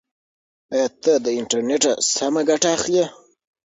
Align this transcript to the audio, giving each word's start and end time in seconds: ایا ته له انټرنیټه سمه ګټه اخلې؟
ایا 0.73 0.87
ته 1.03 1.13
له 1.23 1.31
انټرنیټه 1.39 1.91
سمه 2.13 2.41
ګټه 2.49 2.67
اخلې؟ 2.77 3.05